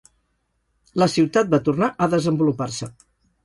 La 1.03 1.09
ciutat 1.17 1.53
va 1.53 1.61
tornar 1.69 1.93
a 2.07 2.11
desenvolupar-se. 2.17 2.95